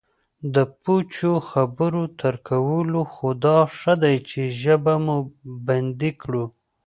د 0.53 0.55
پوچو 0.81 1.33
خبرو 1.49 2.03
تر 2.21 2.33
کولو 2.47 3.01
خو 3.11 3.27
دا 3.45 3.59
ښه 3.77 3.93
دی 4.03 4.15
چې 4.29 4.41
ژبه 4.61 4.93
مو 5.05 5.17
بندي 5.65 6.11
کړو 6.21 6.45